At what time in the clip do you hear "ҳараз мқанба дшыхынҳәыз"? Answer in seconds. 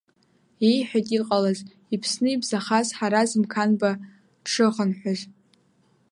2.97-5.19